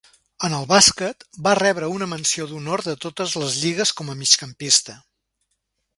[0.47, 5.01] En el bàsquet, va rebre una menció d'honor de totes les lligues com a migcampista.